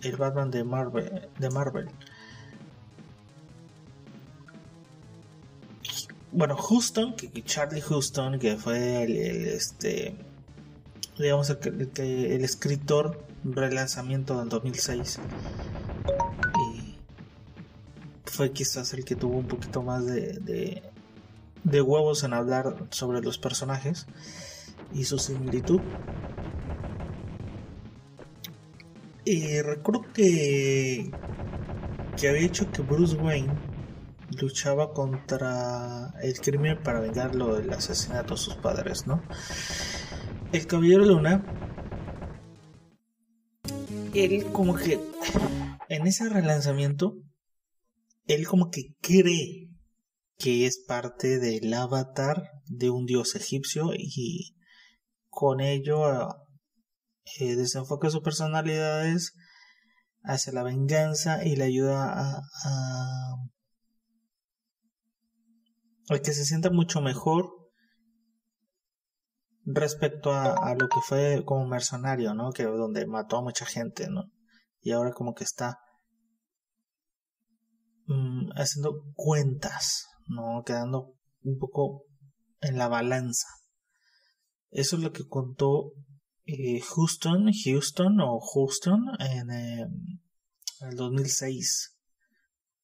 el 0.00 0.16
Batman 0.16 0.50
de 0.50 0.64
Marvel, 0.64 1.28
de 1.38 1.50
Marvel. 1.50 1.90
Bueno, 6.38 6.56
Houston, 6.56 7.14
que, 7.16 7.42
Charlie 7.42 7.80
Houston, 7.80 8.38
que 8.38 8.56
fue 8.56 9.02
el, 9.02 9.16
este, 9.48 10.14
digamos 11.18 11.50
el, 11.50 11.90
el, 11.96 12.44
escritor 12.44 13.24
relanzamiento 13.42 14.38
del 14.38 14.48
2006 14.48 15.18
y 16.72 16.94
fue 18.24 18.52
quizás 18.52 18.94
el 18.94 19.04
que 19.04 19.16
tuvo 19.16 19.36
un 19.36 19.48
poquito 19.48 19.82
más 19.82 20.06
de 20.06 20.82
de 21.64 21.82
huevos 21.82 22.24
en 22.24 22.32
hablar 22.32 22.76
sobre 22.90 23.20
los 23.20 23.38
personajes 23.38 24.06
y 24.94 25.04
su 25.04 25.18
similitud. 25.18 25.80
Y 29.24 29.60
recuerdo 29.60 30.04
que, 30.14 31.10
que 32.16 32.28
había 32.28 32.42
dicho 32.42 32.70
que 32.72 32.82
Bruce 32.82 33.16
Wayne 33.16 33.52
luchaba 34.30 34.92
contra 34.92 36.12
el 36.22 36.38
crimen 36.40 36.82
para 36.82 37.00
vengarlo 37.00 37.56
del 37.56 37.72
asesinato 37.72 38.34
de 38.34 38.40
sus 38.40 38.54
padres, 38.56 39.06
¿no? 39.06 39.22
El 40.52 40.66
Caballero 40.66 41.04
Luna, 41.04 41.44
él 44.14 44.46
como 44.52 44.74
que 44.74 45.00
en 45.88 46.06
ese 46.06 46.28
relanzamiento, 46.28 47.14
él 48.26 48.46
como 48.46 48.70
que 48.70 48.94
cree 49.00 49.68
que 50.36 50.66
es 50.66 50.78
parte 50.86 51.38
del 51.38 51.72
avatar 51.74 52.50
de 52.66 52.90
un 52.90 53.06
dios 53.06 53.34
egipcio 53.34 53.90
y 53.94 54.54
con 55.28 55.60
ello 55.60 56.28
eh, 57.38 57.56
desenfoca 57.56 58.10
sus 58.10 58.22
personalidades 58.22 59.34
hacia 60.22 60.52
la 60.52 60.62
venganza 60.62 61.44
y 61.44 61.56
le 61.56 61.64
ayuda 61.64 62.40
a, 62.64 63.36
a 66.08 66.18
que 66.20 66.32
se 66.32 66.44
sienta 66.44 66.70
mucho 66.70 67.00
mejor 67.00 67.58
respecto 69.64 70.32
a, 70.32 70.74
lo 70.74 70.88
que 70.88 71.00
fue 71.06 71.42
como 71.44 71.66
mercenario, 71.66 72.32
¿no? 72.34 72.52
Que 72.52 72.64
donde 72.64 73.06
mató 73.06 73.36
a 73.36 73.42
mucha 73.42 73.66
gente, 73.66 74.08
¿no? 74.08 74.30
Y 74.80 74.92
ahora 74.92 75.12
como 75.12 75.34
que 75.34 75.44
está 75.44 75.78
mm, 78.06 78.50
haciendo 78.56 79.02
cuentas, 79.14 80.06
¿no? 80.26 80.62
Quedando 80.64 81.14
un 81.42 81.58
poco 81.58 82.04
en 82.60 82.78
la 82.78 82.88
balanza. 82.88 83.48
Eso 84.70 84.96
es 84.96 85.02
lo 85.02 85.12
que 85.12 85.26
contó 85.28 85.92
eh, 86.46 86.80
Houston, 86.80 87.50
Houston 87.64 88.20
o 88.20 88.40
Houston 88.40 89.04
en 89.18 89.50
em, 89.50 90.20
el 90.80 90.96
2006. 90.96 91.94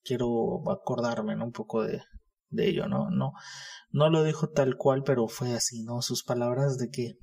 Quiero 0.03 0.71
acordarme 0.71 1.35
un 1.43 1.53
poco 1.53 1.83
de, 1.83 2.03
de 2.55 2.69
ello, 2.69 2.89
¿no? 2.89 3.11
No, 3.11 3.33
no 3.91 4.11
lo 4.11 4.25
dijo 4.25 4.49
tal 4.51 4.77
cual, 4.77 5.03
pero 5.05 5.29
fue 5.29 5.55
así, 5.55 5.83
¿no? 5.83 6.03
Sus 6.03 6.25
palabras 6.25 6.79
de 6.79 6.91
que 6.91 7.19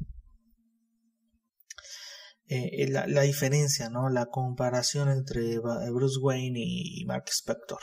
eh, 2.47 2.89
la, 2.89 3.07
la, 3.07 3.21
diferencia, 3.21 3.89
¿no? 3.89 4.09
La 4.09 4.25
comparación 4.25 5.09
entre 5.09 5.59
Bruce 5.59 6.19
Wayne 6.19 6.59
y 6.59 7.05
Mark 7.05 7.25
Spector. 7.29 7.79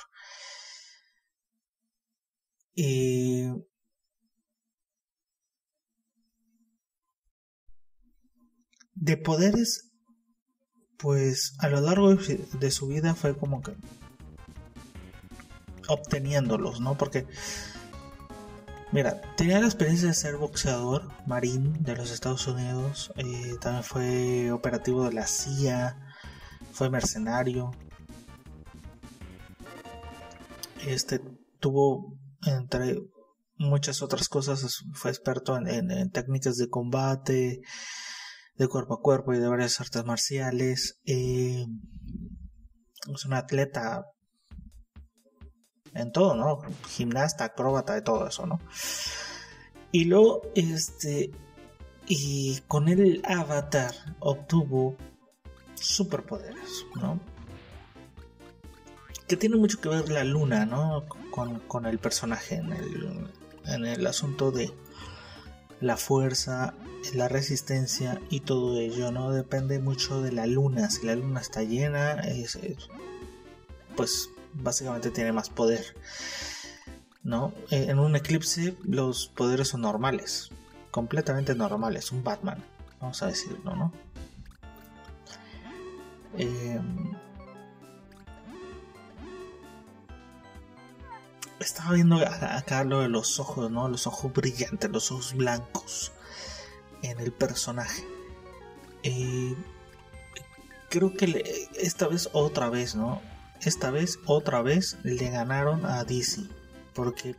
Y 2.75 3.49
de 9.01 9.17
poderes, 9.17 9.91
pues 10.99 11.55
a 11.61 11.69
lo 11.69 11.81
largo 11.81 12.15
de 12.15 12.71
su 12.71 12.89
vida 12.89 13.15
fue 13.15 13.37
como 13.37 13.63
que 13.63 13.75
obteniéndolos, 15.89 16.81
¿no? 16.81 16.97
Porque, 16.97 17.27
mira, 18.93 19.21
tenía 19.37 19.61
la 19.61 19.67
experiencia 19.67 20.09
de 20.09 20.15
ser 20.15 20.37
boxeador 20.37 21.11
marín 21.27 21.83
de 21.83 21.97
los 21.97 22.11
Estados 22.11 22.47
Unidos, 22.47 23.13
eh, 23.17 23.57
también 23.61 23.85
fue 23.85 24.53
operativo 24.53 25.05
de 25.05 25.15
la 25.15 25.27
CIA, 25.27 25.97
fue 26.73 26.91
mercenario, 26.91 27.73
este 30.87 31.21
tuvo 31.61 32.17
entre 32.47 32.97
muchas 33.57 34.03
otras 34.03 34.29
cosas, 34.29 34.85
fue 34.93 35.11
experto 35.11 35.57
en, 35.57 36.11
técnicas 36.11 36.57
de 36.57 36.69
combate, 36.69 37.61
de 38.57 38.69
cuerpo 38.69 38.95
a 38.95 39.03
cuerpo 39.03 39.35
y 39.35 39.39
de 39.39 39.49
varias 39.49 39.81
artes 39.81 40.05
marciales. 40.05 41.01
Eh, 41.05 41.67
es 43.13 43.25
un 43.25 43.35
atleta 43.35 44.05
en 45.99 46.13
todo, 46.13 46.35
¿no? 46.35 46.61
Gimnasta, 46.89 47.45
acróbata, 47.45 47.95
de 47.95 48.03
todo 48.03 48.29
eso, 48.29 48.47
¿no? 48.47 48.61
Y 49.93 50.05
luego, 50.05 50.43
este, 50.55 51.31
y 52.07 52.61
con 52.69 52.89
el 52.89 53.23
avatar 53.25 53.95
obtuvo 54.21 54.97
superpoderes, 55.75 56.87
¿no? 56.97 57.21
Que 59.27 59.37
tiene 59.37 59.57
mucho 59.57 59.81
que 59.81 59.89
ver 59.89 60.09
la 60.09 60.25
luna, 60.25 60.67
¿no? 60.67 61.05
Con, 61.31 61.87
el 61.87 61.99
personaje 61.99 62.57
en 62.57 62.73
el, 62.73 63.31
en 63.67 63.87
el 63.87 64.07
asunto 64.07 64.51
de 64.51 64.73
la 65.81 65.97
fuerza, 65.97 66.75
la 67.15 67.29
resistencia 67.29 68.21
y 68.31 68.41
todo 68.41 68.79
ello, 68.79 69.13
¿no? 69.13 69.31
Depende 69.31 69.79
mucho 69.79 70.21
de 70.21 70.33
la 70.33 70.47
luna. 70.47 70.91
Si 70.91 71.07
la 71.07 71.15
luna 71.15 71.41
está 71.41 71.63
llena, 71.63 72.15
es, 72.15 72.59
pues 73.97 74.31
básicamente 74.55 75.11
tiene 75.11 75.33
más 75.33 75.51
poder. 75.51 75.95
¿No? 77.23 77.53
En 77.71 77.99
un 77.99 78.17
eclipse 78.17 78.77
los 78.85 79.29
poderes 79.29 79.69
son 79.69 79.83
normales, 79.83 80.51
completamente 80.91 81.55
normales, 81.55 82.11
un 82.11 82.25
Batman, 82.25 82.65
vamos 83.01 83.23
a 83.23 83.27
decirlo, 83.27 83.77
¿no? 83.77 83.93
Em, 86.39 87.13
estaba 91.61 91.95
viendo 91.95 92.17
acá 92.17 92.85
lo 92.85 93.01
de 93.01 93.09
los 93.09 93.41
ojos, 93.41 93.71
¿no? 93.71 93.89
Los 93.89 94.07
ojos 94.07 94.33
brillantes, 94.33 94.91
los 94.91 95.11
ojos 95.11 95.35
blancos 95.35 96.13
en 97.03 97.19
el 97.21 97.33
personaje. 97.33 98.05
Eh, 99.03 99.55
creo 100.89 101.13
que 101.15 101.69
esta 101.75 102.09
vez 102.09 102.31
otra 102.33 102.69
vez, 102.69 102.95
¿no? 102.95 103.21
Esta 103.63 103.91
vez 103.91 104.19
otra 104.27 104.63
vez 104.63 104.97
le 105.03 105.31
ganaron 105.31 105.85
a 105.87 106.05
DC. 106.05 106.43
Porque 106.95 107.37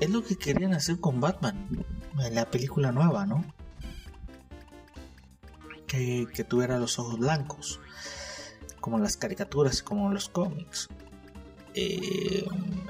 es 0.00 0.10
lo 0.10 0.24
que 0.24 0.36
querían 0.36 0.74
hacer 0.74 0.98
con 0.98 1.20
Batman 1.20 1.84
en 2.18 2.34
la 2.34 2.50
película 2.50 2.92
nueva, 2.92 3.26
¿no? 3.26 3.44
Que, 5.86 6.26
tuviera 6.48 6.78
los 6.78 6.98
ojos 6.98 7.18
blancos, 7.18 7.80
como 8.80 8.98
las 8.98 9.16
caricaturas, 9.16 9.82
como 9.82 10.12
los 10.12 10.28
cómics. 10.28 10.88
Eh, 11.74 12.46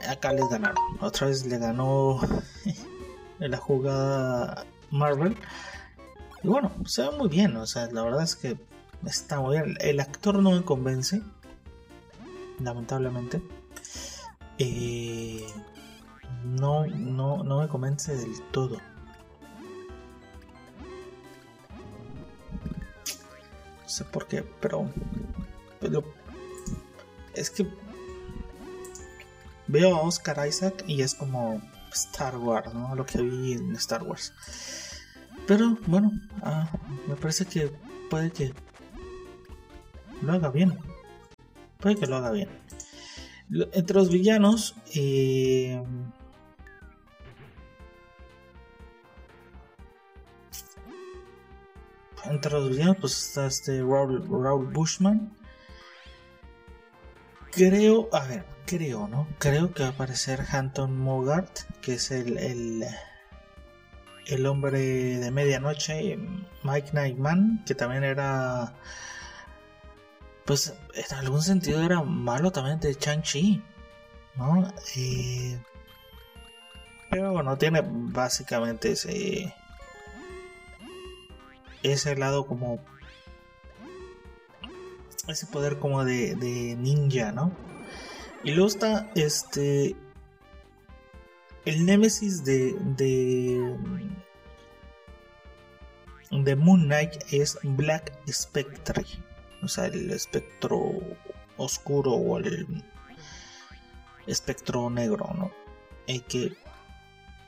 acá 0.09 0.33
les 0.33 0.49
ganaron. 0.49 0.77
Otra 1.01 1.29
vez 1.29 1.47
le 1.47 1.59
ganó 1.59 2.21
la 3.39 3.57
jugada 3.57 4.67
Marvel. 4.91 5.37
Y 6.43 6.49
bueno, 6.49 6.73
se 6.85 7.03
ve 7.03 7.11
muy 7.17 7.29
bien. 7.29 7.57
O 7.57 7.67
sea, 7.67 7.89
la 7.91 8.03
verdad 8.03 8.23
es 8.23 8.37
que 8.37 8.59
está 9.07 9.41
muy 9.41 9.59
bien. 9.59 9.77
El 9.81 10.01
actor 10.01 10.43
no 10.43 10.53
me 10.53 10.63
convence 10.63 11.23
lamentablemente. 12.61 13.43
Eh, 14.59 15.47
no, 16.45 16.87
no, 16.87 17.43
no 17.43 17.61
me 17.61 17.69
convence 17.69 18.15
del 18.15 18.41
todo. 18.51 18.79
No 23.83 23.89
sé 23.89 24.05
por 24.05 24.27
qué, 24.27 24.45
pero, 24.61 24.89
pero 25.81 26.05
es 27.35 27.51
que 27.51 27.67
veo 29.67 29.97
a 29.97 30.03
Oscar 30.03 30.47
Isaac 30.47 30.85
y 30.87 31.03
es 31.03 31.15
como 31.15 31.61
Star 31.93 32.37
Wars, 32.37 32.73
¿no? 32.75 32.95
Lo 32.95 33.05
que 33.07 33.21
vi 33.21 33.55
en 33.55 33.75
Star 33.77 34.03
Wars. 34.03 34.33
Pero 35.47 35.77
bueno, 35.87 36.13
ah, 36.43 36.71
me 37.09 37.17
parece 37.17 37.47
que 37.47 37.73
puede 38.09 38.31
que 38.31 38.53
lo 40.23 40.33
haga 40.33 40.51
bien. 40.51 40.79
Puede 41.81 41.97
que 41.97 42.07
lo 42.07 42.17
haga 42.17 42.31
bien. 42.31 42.49
Entre 43.73 43.97
los 43.97 44.11
villanos. 44.11 44.77
Eh, 44.95 45.83
entre 52.25 52.53
los 52.53 52.71
villanos, 52.71 52.97
pues 53.01 53.19
está 53.19 53.47
este 53.47 53.81
Raúl, 53.81 54.71
Bushman. 54.73 55.33
Creo, 57.51 58.09
a 58.13 58.25
ver, 58.27 58.45
creo, 58.67 59.09
¿no? 59.09 59.27
Creo 59.39 59.73
que 59.75 59.83
va 59.83 59.89
a 59.89 59.93
aparecer 59.93 60.41
Hanton 60.53 60.97
Mogart, 60.97 61.51
que 61.81 61.95
es 61.95 62.13
el, 62.13 62.39
el, 62.39 62.85
el 64.27 64.47
hombre 64.47 64.79
de 64.79 65.31
medianoche, 65.33 66.17
Mike 66.63 66.91
Nightman, 66.93 67.65
que 67.67 67.75
también 67.75 68.05
era 68.05 68.75
pues 70.51 70.75
en 70.95 71.15
algún 71.17 71.43
sentido 71.43 71.81
era 71.81 72.03
malo 72.03 72.51
también 72.51 72.81
de 72.81 72.93
Chang-Chi, 72.97 73.63
¿no? 74.35 74.75
pero 77.09 77.31
bueno, 77.31 77.57
tiene 77.57 77.83
básicamente 77.85 78.91
ese, 78.91 79.55
ese 81.85 82.17
lado 82.17 82.49
como 82.49 82.81
ese 85.29 85.47
poder 85.47 85.79
como 85.79 86.05
de, 86.05 86.35
ninja, 86.77 87.31
¿no? 87.31 87.53
Y 88.43 88.51
luego 88.51 88.67
está 88.67 89.09
este 89.15 89.95
el 91.65 91.87
némesis 91.87 92.43
de, 92.45 92.75
de 92.97 93.77
de 96.33 96.57
Moon 96.57 96.87
Knight 96.87 97.13
es 97.31 97.57
Black 97.63 98.13
Spectre 98.29 99.05
o 99.63 99.69
sea, 99.69 99.87
el 99.87 100.11
espectro 100.11 100.93
oscuro 101.57 102.13
o 102.13 102.39
el 102.39 102.85
espectro 104.27 104.91
negro, 104.91 105.31
¿no? 105.37 105.51
Eh, 106.07 106.21
que 106.21 106.57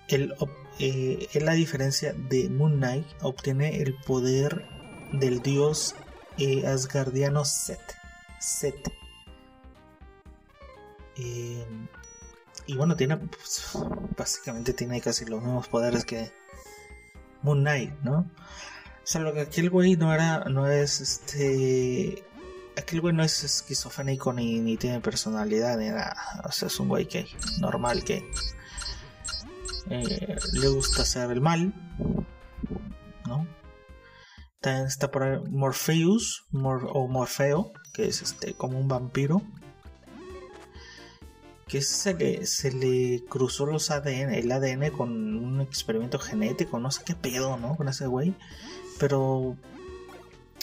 él, 0.09 0.35
eh, 0.79 1.29
la 1.40 1.53
diferencia 1.53 2.12
de 2.12 2.48
Moon 2.48 2.77
Knight 2.77 3.07
obtiene 3.22 3.81
el 3.83 3.94
poder 3.94 4.66
del 5.12 5.42
dios 5.42 5.94
eh, 6.38 6.66
asgardiano 6.66 7.44
Set. 7.44 7.81
Set. 8.40 8.92
Eh, 11.16 11.66
y 12.66 12.77
bueno, 12.77 12.96
tiene 12.96 13.16
pues, 13.16 13.72
básicamente 14.16 14.72
tiene 14.72 15.01
casi 15.01 15.25
los 15.25 15.42
mismos 15.42 15.68
poderes 15.68 16.05
que 16.05 16.33
Moon 17.42 17.61
Knight, 17.61 17.92
¿no? 18.03 18.31
Solo 19.05 19.33
que 19.35 19.41
aquel 19.41 19.71
güey 19.71 19.97
no 19.97 20.15
era, 20.15 20.45
no 20.45 20.67
es 20.67 21.01
este. 21.01 22.25
Aquel 22.77 23.01
güey 23.01 23.15
no 23.15 23.23
es 23.23 23.45
esquizofrénico 23.45 24.33
ni, 24.33 24.61
ni 24.61 24.77
tiene 24.77 25.01
personalidad 25.01 25.77
ni 25.79 25.88
nada. 25.88 26.17
O 26.45 26.53
sea, 26.53 26.69
es 26.69 26.81
un 26.81 26.88
güey 26.88 27.07
que 27.07 27.27
normal 27.61 28.05
que 28.05 28.25
eh, 29.91 30.37
le 30.53 30.69
gusta 30.69 31.03
hacer 31.03 31.31
el 31.31 31.41
mal, 31.41 31.75
¿no? 33.27 33.47
También 34.61 34.87
está 34.87 35.11
por 35.11 35.25
ahí 35.25 35.38
Morpheus 35.51 36.47
o 36.53 37.09
Morfeo, 37.09 37.73
que 37.93 38.07
es 38.07 38.23
este 38.23 38.55
como 38.55 38.79
un 38.79 38.88
vampiro. 38.88 39.43
Que 41.67 41.83
se 41.83 42.15
le, 42.15 42.47
se 42.47 42.71
le 42.71 43.25
cruzó 43.29 43.67
los 43.67 43.91
ADN, 43.91 44.35
el 44.35 44.53
ADN 44.53 44.91
con 44.91 45.11
un 45.11 45.61
experimento 45.61 46.19
genético, 46.19 46.79
no 46.79 46.91
sé 46.91 47.03
qué 47.05 47.15
pedo, 47.15 47.57
¿no? 47.57 47.77
Con 47.77 47.88
ese 47.88 48.07
güey. 48.07 48.35
Pero 49.03 49.57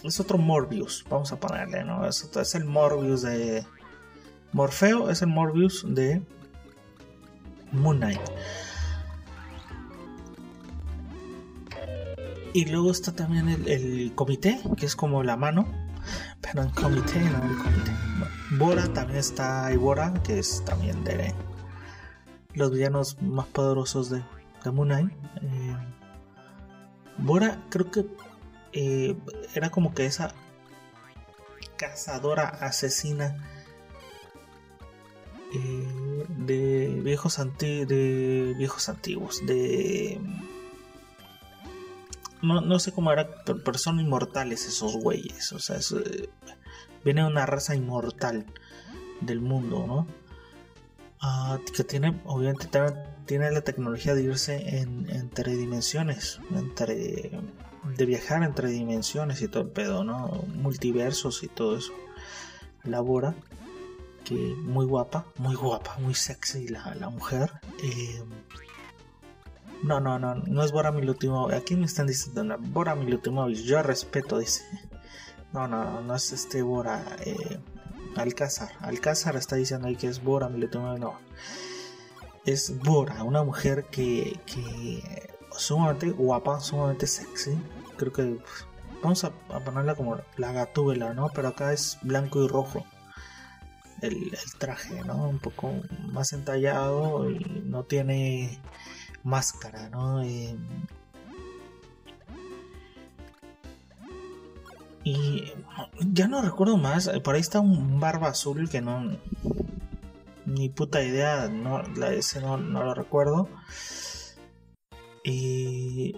es 0.02 0.18
otro 0.22 0.38
Morbius, 0.38 1.06
vamos 1.10 1.34
a 1.34 1.42
ponerle, 1.42 1.84
¿no? 1.84 2.08
Es, 2.08 2.56
el 2.56 2.64
Morbius 2.64 3.24
de. 3.24 3.66
Morfeo 4.54 5.10
es 5.10 5.22
el 5.22 5.28
Morbius 5.28 5.84
de 5.86 6.22
Moon 7.74 7.98
Knight. 7.98 8.22
Y 12.54 12.64
luego 12.68 12.92
está 12.92 13.12
también 13.12 13.50
el, 13.50 14.14
comité, 14.16 14.58
que 14.78 14.86
es 14.86 14.96
como 14.96 15.22
la 15.22 15.36
mano. 15.36 15.68
Pero 16.40 16.62
el 16.62 16.72
comité, 16.72 17.20
no 17.20 17.44
el 17.44 17.58
comité. 17.58 17.92
Bora 18.52 18.88
también 18.94 19.20
está 19.20 19.66
ahí 19.66 19.76
Bora, 19.76 20.14
que 20.24 20.40
es 20.40 20.64
también 20.64 21.04
de 21.04 21.36
los 22.54 22.72
villanos 22.72 23.22
más 23.22 23.48
poderosos 23.48 24.10
de, 24.10 24.24
de 24.64 24.72
Moon 24.72 24.88
Knight. 24.88 25.12
Eh, 25.42 25.76
Bora 27.22 27.62
creo 27.70 27.92
que 27.92 28.06
eh, 28.74 29.16
era 29.56 29.70
como 29.70 29.94
que 29.94 30.06
esa 30.06 30.34
cazadora 31.78 32.48
asesina 32.48 33.38
eh, 35.54 36.26
de 36.38 37.02
viejos 37.02 37.40
de 37.60 38.54
viejos 38.58 38.90
antiguos 38.90 39.46
de 39.46 40.20
no, 42.42 42.80
sé 42.80 42.92
cómo 42.92 43.12
era, 43.12 43.30
pero, 43.44 43.78
son 43.78 44.00
inmortales 44.00 44.66
esos 44.66 44.96
güeyes. 44.96 45.52
O 45.52 45.60
sea, 45.60 45.78
eh, 45.78 46.30
viene 47.04 47.26
una 47.26 47.46
raza 47.46 47.76
inmortal 47.76 48.46
del 49.22 49.42
mundo, 49.42 49.86
¿no? 49.86 50.08
Ah, 51.22 51.60
que 51.76 51.84
tiene, 51.84 52.20
obviamente, 52.26 52.70
tiene 53.26 53.52
la 53.52 53.62
tecnología 53.62 54.16
de 54.16 54.24
irse 54.24 54.80
en, 54.80 55.10
entre 55.10 55.56
dimensiones, 55.58 56.40
entre, 56.52 57.32
de 57.84 58.06
viajar 58.06 58.44
entre 58.44 58.70
dimensiones 58.70 59.42
y 59.42 59.48
todo 59.48 59.64
el 59.64 59.70
pedo, 59.70 60.04
¿no? 60.04 60.28
Multiversos 60.56 61.44
y 61.44 61.48
todo 61.48 61.78
eso. 61.78 61.94
Labora, 62.84 63.36
que 64.24 64.36
muy 64.36 64.86
guapa, 64.86 65.26
muy 65.38 65.56
guapa, 65.56 65.98
muy 66.00 66.14
sexy 66.14 66.68
la, 66.68 66.96
la 66.96 67.10
mujer. 67.10 67.52
Eh, 67.84 68.24
no, 69.84 70.00
no, 70.00 70.20
no, 70.20 70.36
no 70.36 70.64
es 70.64 70.72
Bora 70.72 70.92
Milutimovic. 70.92 71.56
Aquí 71.56 71.76
me 71.76 71.86
están 71.86 72.08
diciendo 72.08 72.44
no, 72.44 72.58
Bora 72.60 72.96
Milutimovic. 72.96 73.58
Yo 73.60 73.82
respeto, 73.82 74.38
dice. 74.40 74.64
No, 75.54 75.68
no, 75.68 76.02
no 76.02 76.16
es 76.16 76.32
este 76.32 76.62
Bora. 76.62 77.04
Eh, 77.26 77.60
Alcázar. 78.16 78.72
Alcázar 78.82 79.36
está 79.36 79.56
diciendo 79.56 79.88
ahí 79.88 79.96
que 79.96 80.08
es 80.08 80.24
Bora 80.24 80.50
Milutimovic. 80.50 81.00
No. 81.00 81.20
Es 82.46 82.78
Bora, 82.80 83.24
una 83.24 83.44
mujer 83.44 83.86
que, 83.92 84.40
que 84.46 85.29
sumamente 85.60 86.10
guapa, 86.12 86.60
sumamente 86.60 87.08
sexy. 87.08 87.58
Creo 87.98 88.14
que 88.14 88.24
pues, 88.24 88.68
vamos 89.04 89.24
a, 89.24 89.32
ponerla 89.64 89.96
como 89.96 90.18
la 90.38 90.52
gatúbela, 90.52 91.14
¿no? 91.14 91.30
Pero 91.30 91.50
acá 91.50 91.74
es 91.74 91.98
blanco 92.02 92.44
y 92.44 92.48
rojo. 92.48 92.86
El, 94.02 94.36
traje, 94.58 95.02
¿no? 95.04 95.28
Un 95.28 95.40
poco 95.40 95.74
más 96.12 96.32
entallado 96.34 97.30
y 97.30 97.64
no 97.66 97.84
tiene 97.84 98.60
máscara, 99.24 99.90
¿no? 99.90 100.24
Eh, 100.24 100.56
y 105.04 105.54
ya 106.00 106.28
no 106.28 106.42
recuerdo 106.42 106.78
más, 106.78 107.10
por 107.24 107.36
ahí 107.36 107.42
está 107.42 107.60
un 107.60 108.00
barba 108.00 108.30
azul 108.30 108.70
que 108.70 108.82
no... 108.82 109.18
Ni 110.46 110.68
puta 110.68 111.04
idea, 111.04 111.48
no, 111.48 111.82
ese 112.08 112.42
no, 112.42 112.58
lo 112.58 112.94
recuerdo. 112.96 113.48
Y 115.24 116.16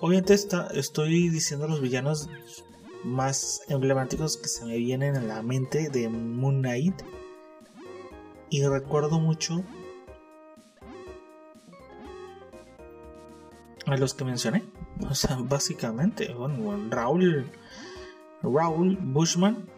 obviamente 0.00 0.34
está, 0.34 0.68
estoy 0.68 1.28
diciendo 1.28 1.66
los 1.68 1.80
villanos 1.80 2.28
más 3.04 3.62
emblemáticos 3.68 4.36
que 4.36 4.48
se 4.48 4.64
me 4.64 4.76
vienen 4.78 5.16
a 5.16 5.22
la 5.22 5.42
mente 5.42 5.90
de 5.90 6.08
Moon 6.08 6.60
Knight. 6.60 7.02
Y 8.50 8.64
recuerdo 8.64 9.18
mucho 9.18 9.64
a 13.86 13.96
los 13.96 14.14
que 14.14 14.24
mencioné. 14.24 14.64
O 15.10 15.14
sea, 15.14 15.36
básicamente, 15.40 16.32
bueno, 16.32 16.88
Raúl, 16.88 17.50
Raúl 18.42 18.96
Bushman, 19.00 19.68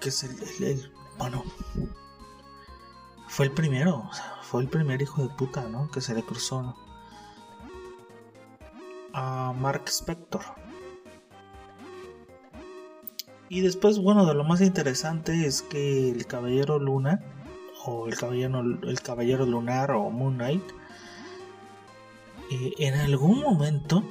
que 0.00 0.08
es 0.08 0.24
el, 0.24 0.90
bueno, 1.18 1.44
fue 3.28 3.46
el 3.46 3.52
primero, 3.52 4.08
fue 4.42 4.62
el 4.62 4.68
primer 4.68 5.02
hijo 5.02 5.22
de 5.22 5.28
puta, 5.28 5.68
¿no? 5.68 5.90
Que 5.90 6.00
se 6.00 6.14
le 6.14 6.22
cruzó 6.22 6.74
a 9.16 9.54
Mark 9.54 9.84
Spector. 9.88 10.42
Y 13.48 13.62
después, 13.62 13.98
bueno, 13.98 14.26
de 14.26 14.34
lo 14.34 14.44
más 14.44 14.60
interesante 14.60 15.46
es 15.46 15.62
que 15.62 16.10
el 16.10 16.26
Caballero 16.26 16.78
Luna, 16.78 17.22
o 17.86 18.08
el 18.08 18.16
Caballero, 18.16 18.60
el 18.60 19.00
Caballero 19.00 19.46
Lunar, 19.46 19.92
o 19.92 20.10
Moon 20.10 20.34
Knight, 20.34 20.64
eh, 22.50 22.72
en 22.78 22.94
algún 22.94 23.40
momento 23.40 24.04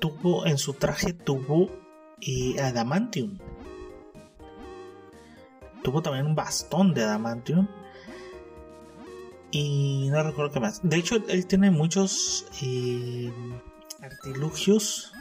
tuvo 0.00 0.44
en 0.44 0.58
su 0.58 0.74
traje 0.74 1.12
tuvo 1.12 1.70
eh, 2.20 2.60
adamantium 2.60 3.38
tuvo 5.82 6.02
también 6.02 6.26
un 6.26 6.34
bastón 6.34 6.92
de 6.92 7.02
adamantium 7.02 7.66
y 9.50 10.08
no 10.10 10.22
recuerdo 10.22 10.52
qué 10.52 10.60
más. 10.60 10.80
De 10.82 10.96
hecho 10.96 11.16
él 11.28 11.46
tiene 11.46 11.70
muchos 11.70 12.46
eh, 12.62 13.32
artilugios 14.02 15.12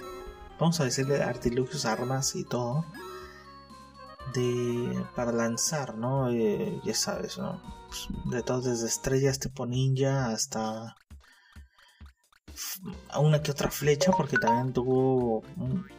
vamos 0.60 0.80
a 0.80 0.86
decirle 0.86 1.22
artilugios 1.22 1.86
armas 1.86 2.36
y 2.36 2.44
todo 2.44 2.86
de 4.34 5.06
para 5.16 5.32
lanzar 5.32 5.96
no 5.96 6.32
ya 6.32 6.94
sabes 6.94 7.38
no 7.38 7.62
pues, 7.88 8.08
de 8.26 8.42
todo, 8.44 8.62
desde 8.62 8.88
estrellas 8.88 9.40
tipo 9.40 9.66
ninja 9.66 10.30
hasta 10.30 10.96
una 13.20 13.42
que 13.42 13.52
otra 13.52 13.70
flecha, 13.70 14.12
porque 14.12 14.38
también 14.38 14.74
tuvo 14.74 15.44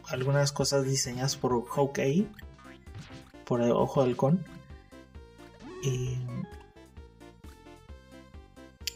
algunas 0.09 0.51
cosas 0.51 0.83
diseñadas 0.83 1.35
por 1.35 1.65
Hawkeye, 1.65 2.27
por 3.45 3.61
el 3.61 3.71
Ojo 3.71 4.01
Halcón. 4.01 4.45
Y 5.83 6.17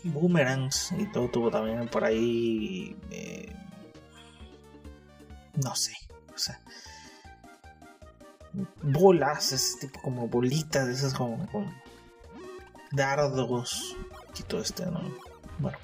boomerangs 0.03 0.91
y 0.97 1.05
todo 1.11 1.29
tuvo 1.29 1.51
también 1.51 1.87
por 1.87 2.03
ahí. 2.03 2.95
Eh, 3.11 3.55
no 5.55 5.75
sé, 5.75 5.93
bolas, 8.81 9.51
ese 9.51 9.79
tipo 9.79 10.01
como 10.01 10.27
bolitas, 10.27 10.87
esas 10.87 11.13
como, 11.13 11.47
dardos 12.91 13.95
y 14.37 14.43
todo 14.43 14.61
este, 14.61 14.85
¿no? 14.85 15.01
Bueno. 15.59 15.77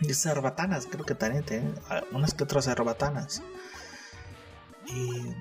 Y 0.00 0.12
cerbatanas, 0.12 0.86
creo 0.86 1.04
que 1.04 1.14
también 1.14 1.44
tienen 1.44 1.74
unas 2.12 2.34
que 2.34 2.44
otras 2.44 2.66
cerbatanas. 2.66 3.42
Y... 4.86 5.32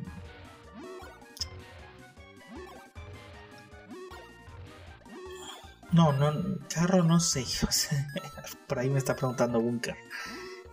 No, 5.95 6.11
no, 6.11 6.59
carro 6.67 7.03
no 7.03 7.21
sé. 7.21 7.45
por 8.67 8.79
ahí 8.79 8.89
me 8.89 8.97
está 8.97 9.15
preguntando 9.15 9.61
Bunker. 9.61 9.95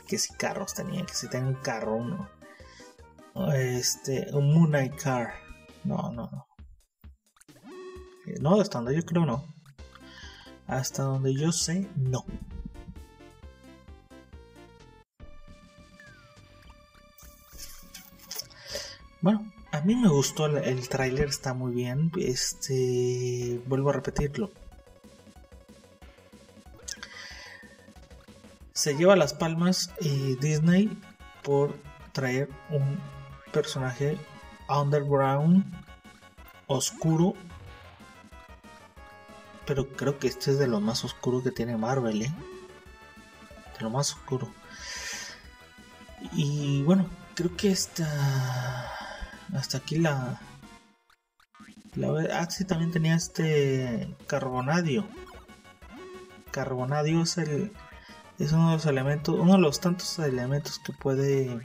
Que 0.09 0.19
si 0.19 0.35
carros 0.35 0.75
tenía, 0.75 1.07
que 1.07 1.15
si 1.15 1.29
tenía 1.31 1.47
un 1.47 1.63
carro 1.63 1.95
uno. 1.95 2.29
Este, 3.55 4.27
un 4.35 4.53
Moonlight 4.53 5.01
Car. 5.01 5.35
No, 5.85 6.11
no, 6.11 6.29
no. 6.33 6.47
No, 8.41 8.61
hasta 8.61 8.79
donde 8.79 8.97
yo 8.97 9.05
creo 9.05 9.25
no. 9.25 9.45
Hasta 10.67 11.05
donde 11.05 11.33
yo 11.35 11.53
sé, 11.53 11.89
no. 11.95 12.25
Bueno, 19.21 19.53
a 19.71 19.83
mí 19.83 19.95
me 19.95 20.09
gustó 20.09 20.47
el, 20.47 20.57
el 20.57 20.89
tráiler, 20.89 21.29
está 21.29 21.55
muy 21.55 21.73
bien. 21.73 22.11
Este, 22.19 23.63
vuelvo 23.69 23.91
a 23.91 23.93
repetirlo. 23.93 24.51
Se 28.83 28.97
lleva 28.97 29.15
las 29.15 29.33
palmas 29.33 29.93
eh, 30.01 30.37
Disney 30.41 30.91
por 31.45 31.79
traer 32.11 32.49
un 32.69 32.99
personaje 33.53 34.19
underground, 34.69 35.65
oscuro 36.67 37.35
Pero 39.67 39.87
creo 39.87 40.19
que 40.19 40.27
este 40.27 40.51
es 40.51 40.59
de 40.59 40.67
lo 40.67 40.81
más 40.81 41.05
oscuro 41.05 41.45
que 41.45 41.53
tiene 41.53 41.77
Marvel, 41.77 42.23
¿eh? 42.23 42.35
De 43.79 43.85
lo 43.85 43.91
más 43.91 44.15
oscuro. 44.15 44.53
Y 46.33 46.83
bueno, 46.83 47.09
creo 47.37 47.57
que 47.57 47.71
esta. 47.71 48.05
Hasta 49.55 49.79
aquí 49.79 49.99
la. 49.99 50.41
La 51.95 52.09
ah, 52.33 52.49
también 52.67 52.91
tenía 52.91 53.15
este 53.15 54.17
carbonadio. 54.27 55.07
Carbonadio 56.51 57.23
es 57.23 57.39
el. 57.39 57.73
Es 58.43 58.51
uno 58.51 58.71
de 58.71 58.73
los 58.75 58.87
elementos. 58.87 59.39
Uno 59.39 59.53
de 59.53 59.61
los 59.61 59.79
tantos 59.79 60.19
elementos 60.19 60.81
que 60.81 60.93
puede 60.93 61.61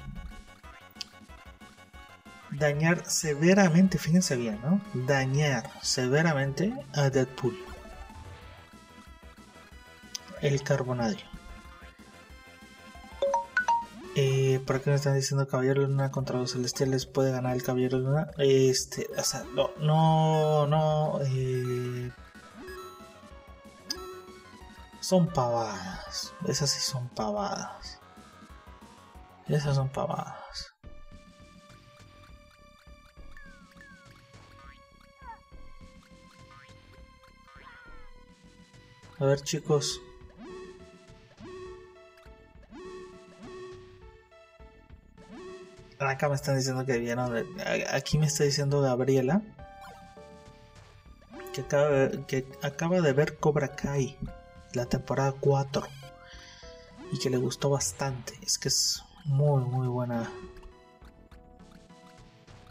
dañar 2.52 3.04
severamente, 3.10 3.98
fíjense 3.98 4.36
bien, 4.36 4.60
¿no? 4.62 4.80
Dañar 4.94 5.72
severamente 5.82 6.72
a 6.94 7.10
Deadpool. 7.10 7.58
El 10.40 10.62
carbonadio. 10.62 11.26
Eh, 14.16 14.62
¿Por 14.68 14.80
qué 14.80 14.92
me 14.92 14.98
están 14.98 15.16
diciendo 15.16 15.48
Caballero 15.48 15.82
Luna 15.82 16.12
contra 16.12 16.38
los 16.38 16.54
Celestiales 16.54 17.08
puede 17.08 17.32
ganar 17.32 17.56
el 17.56 17.64
Caballero 17.64 17.98
Luna? 17.98 18.30
Este, 18.38 19.08
o 19.18 19.24
sea, 19.24 19.44
no, 19.56 19.72
no, 19.80 20.68
no 20.68 21.22
eh, 21.26 22.12
son 25.08 25.26
pavadas. 25.28 26.34
Esas 26.46 26.70
sí 26.70 26.82
son 26.82 27.08
pavadas. 27.08 28.02
Esas 29.48 29.78
son 29.78 29.88
pavadas. 29.88 30.74
A 39.18 39.26
ver 39.26 39.40
chicos. 39.44 40.02
Acá 46.00 46.28
me 46.28 46.36
están 46.36 46.58
diciendo 46.58 46.86
que 46.86 46.98
vieron. 46.98 47.46
Aquí 47.94 48.18
me 48.18 48.26
está 48.26 48.44
diciendo 48.44 48.82
Gabriela. 48.82 49.42
Que 51.54 51.62
acaba, 51.62 52.10
que 52.28 52.46
acaba 52.62 53.00
de 53.00 53.14
ver 53.14 53.38
Cobra 53.38 53.70
Kai. 53.70 54.18
La 54.74 54.86
temporada 54.86 55.34
4. 55.40 55.84
Y 57.12 57.20
que 57.20 57.30
le 57.30 57.38
gustó 57.38 57.70
bastante. 57.70 58.34
Es 58.42 58.58
que 58.58 58.68
es 58.68 59.04
muy, 59.26 59.64
muy 59.64 59.88
buena. 59.88 60.30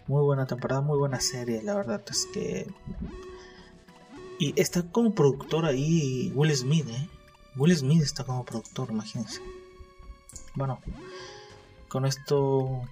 Muy 0.06 0.22
buena 0.22 0.46
temporada, 0.46 0.80
muy 0.82 0.98
buena 0.98 1.20
serie. 1.20 1.62
La 1.62 1.74
verdad 1.74 2.02
es 2.08 2.26
que 2.26 2.66
y 4.38 4.58
está 4.60 4.82
como 4.82 5.14
productor 5.14 5.64
ahí 5.64 6.30
Will 6.34 6.54
Smith, 6.54 6.86
¿eh? 6.90 7.08
Will 7.56 7.74
Smith 7.74 8.02
está 8.02 8.24
como 8.24 8.44
productor, 8.44 8.90
imagínense. 8.90 9.40
Bueno, 10.54 10.80
con 11.88 12.04
esto... 12.04 12.82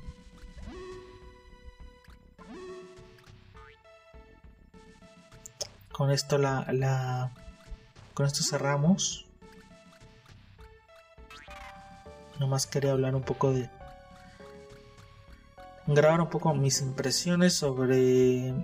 Con 5.92 6.10
esto 6.10 6.38
la, 6.38 6.66
la... 6.72 7.30
Con 8.14 8.26
esto 8.26 8.44
cerramos. 8.44 9.26
Nomás 12.38 12.66
quería 12.66 12.92
hablar 12.92 13.14
un 13.16 13.22
poco 13.22 13.52
de... 13.52 13.68
Grabar 15.86 16.20
un 16.20 16.30
poco 16.30 16.54
mis 16.54 16.80
impresiones 16.80 17.54
sobre 17.54 18.54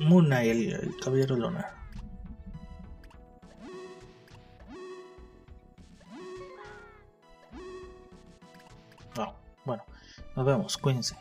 Muna 0.00 0.44
y 0.44 0.70
el, 0.70 0.96
caballero 1.02 1.36
lunar. 1.36 1.76
bueno, 9.64 9.84
nos 10.34 10.46
vemos, 10.46 10.78
cuídense. 10.78 11.14